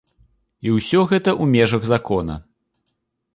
І 0.67 0.71
усё 0.77 1.01
гэта 1.11 1.31
ў 1.41 1.45
межах 1.59 1.85
закона. 1.91 2.39